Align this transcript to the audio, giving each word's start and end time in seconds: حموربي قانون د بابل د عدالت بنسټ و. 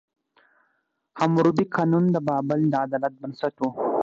حموربي 1.19 1.65
قانون 1.75 2.05
د 2.11 2.17
بابل 2.27 2.61
د 2.67 2.73
عدالت 2.85 3.13
بنسټ 3.21 3.55
و. 3.59 3.63